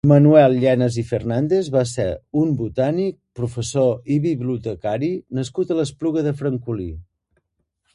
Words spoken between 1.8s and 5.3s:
ser un botànic, professor i bibliotecari